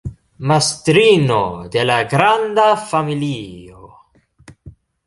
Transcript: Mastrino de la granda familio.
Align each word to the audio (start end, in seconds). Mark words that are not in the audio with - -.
Mastrino 0.51 1.37
de 1.75 1.83
la 1.91 1.99
granda 2.15 2.67
familio. 2.95 3.87